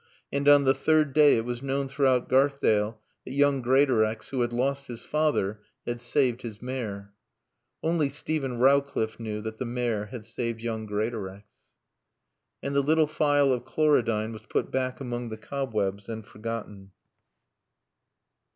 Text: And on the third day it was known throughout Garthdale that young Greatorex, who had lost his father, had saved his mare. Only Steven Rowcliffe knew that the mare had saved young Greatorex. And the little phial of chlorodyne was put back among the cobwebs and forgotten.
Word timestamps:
And 0.33 0.47
on 0.47 0.63
the 0.63 0.73
third 0.73 1.13
day 1.13 1.37
it 1.37 1.45
was 1.45 1.61
known 1.61 1.87
throughout 1.87 2.27
Garthdale 2.27 2.97
that 3.23 3.33
young 3.33 3.61
Greatorex, 3.61 4.29
who 4.29 4.41
had 4.41 4.51
lost 4.51 4.87
his 4.87 5.03
father, 5.03 5.61
had 5.85 6.01
saved 6.01 6.41
his 6.41 6.59
mare. 6.59 7.13
Only 7.83 8.09
Steven 8.09 8.57
Rowcliffe 8.57 9.19
knew 9.19 9.41
that 9.41 9.59
the 9.59 9.65
mare 9.65 10.07
had 10.07 10.25
saved 10.25 10.59
young 10.59 10.87
Greatorex. 10.87 11.43
And 12.63 12.73
the 12.73 12.81
little 12.81 13.05
phial 13.05 13.53
of 13.53 13.63
chlorodyne 13.63 14.33
was 14.33 14.41
put 14.49 14.71
back 14.71 14.99
among 15.01 15.29
the 15.29 15.37
cobwebs 15.37 16.09
and 16.09 16.25
forgotten. 16.25 16.93